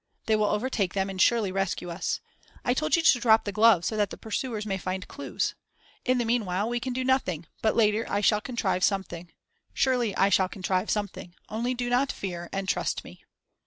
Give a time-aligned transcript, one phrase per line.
[0.25, 2.21] They will overtake them and surely rescue us.
[2.65, 5.53] I told you to drop the gloves so that the pursuers may find clews.
[6.05, 9.31] In the meanwhile we can do nothing, but later I shall contrive something
[9.75, 13.21] Surely, I shall contrive something; only do not fear, and trust me."